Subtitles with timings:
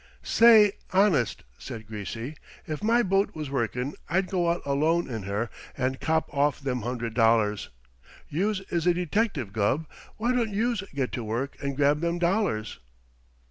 [0.23, 5.51] "Say, honest!" said Greasy, "if my boat was workin' I'd go out alone in her
[5.77, 7.69] and cop off them hundred dollars.
[8.27, 9.85] Youse is a detective, Gubb;
[10.17, 12.79] why don't youse get to work and grab them dollars?"